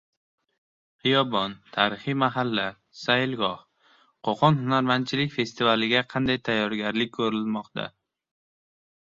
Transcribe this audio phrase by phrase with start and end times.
[1.01, 2.63] Xiyobon, tarixiy mahalla,
[3.01, 3.61] sayilgoh.
[4.29, 7.89] Qo‘qon hunarmandchilik festivaliga qanday tayyorgarlik ko‘rmoqda?